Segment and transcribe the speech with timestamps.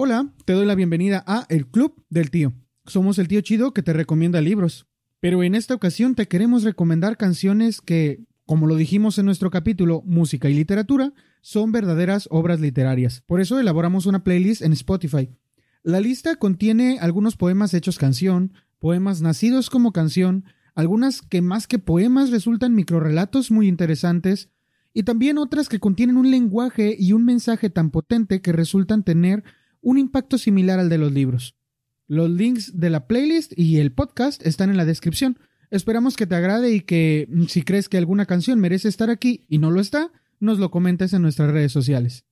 [0.00, 2.52] Hola, te doy la bienvenida a El Club del Tío.
[2.86, 4.86] Somos el tío chido que te recomienda libros.
[5.18, 10.02] Pero en esta ocasión te queremos recomendar canciones que, como lo dijimos en nuestro capítulo
[10.06, 13.24] Música y Literatura, son verdaderas obras literarias.
[13.26, 15.30] Por eso elaboramos una playlist en Spotify.
[15.82, 20.44] La lista contiene algunos poemas hechos canción, poemas nacidos como canción,
[20.76, 24.48] algunas que más que poemas resultan microrelatos muy interesantes,
[24.94, 29.42] y también otras que contienen un lenguaje y un mensaje tan potente que resultan tener
[29.88, 31.56] un impacto similar al de los libros.
[32.08, 35.38] Los links de la playlist y el podcast están en la descripción.
[35.70, 39.46] Esperamos que te agrade y que mm, si crees que alguna canción merece estar aquí
[39.48, 42.26] y no lo está, nos lo comentes en nuestras redes sociales.